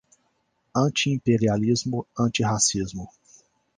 Anti-imperialismo, 0.81 2.01
antirracismo 2.25 3.05